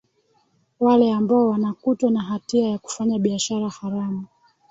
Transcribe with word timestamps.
wale 0.79 1.11
ambao 1.13 1.47
wanakutwa 1.47 2.11
na 2.11 2.21
hatia 2.21 2.69
ya 2.69 2.77
kufanya 2.77 3.19
biashara 3.19 3.69
haramu 3.69 4.25